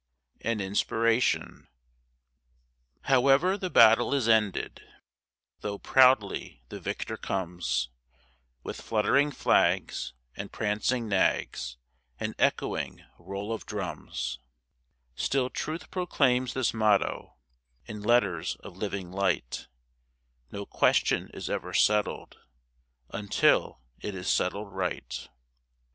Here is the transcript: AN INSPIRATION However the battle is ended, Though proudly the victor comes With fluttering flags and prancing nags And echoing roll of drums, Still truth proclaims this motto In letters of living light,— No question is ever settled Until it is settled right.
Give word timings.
AN 0.43 0.59
INSPIRATION 0.59 1.67
However 3.03 3.55
the 3.55 3.69
battle 3.69 4.15
is 4.15 4.27
ended, 4.27 4.81
Though 5.59 5.77
proudly 5.77 6.63
the 6.69 6.79
victor 6.79 7.17
comes 7.17 7.89
With 8.63 8.81
fluttering 8.81 9.29
flags 9.29 10.13
and 10.35 10.51
prancing 10.51 11.07
nags 11.07 11.77
And 12.19 12.33
echoing 12.39 13.05
roll 13.19 13.53
of 13.53 13.67
drums, 13.67 14.39
Still 15.15 15.51
truth 15.51 15.91
proclaims 15.91 16.55
this 16.55 16.73
motto 16.73 17.35
In 17.85 18.01
letters 18.01 18.55
of 18.61 18.75
living 18.77 19.11
light,— 19.11 19.67
No 20.51 20.65
question 20.65 21.29
is 21.31 21.47
ever 21.47 21.75
settled 21.75 22.39
Until 23.11 23.81
it 23.99 24.15
is 24.15 24.27
settled 24.27 24.73
right. 24.73 25.29